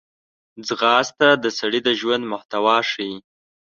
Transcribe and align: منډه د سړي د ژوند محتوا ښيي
منډه 0.55 1.29
د 1.43 1.45
سړي 1.59 1.79
د 1.87 1.89
ژوند 1.99 2.23
محتوا 2.31 2.77
ښيي 2.91 3.15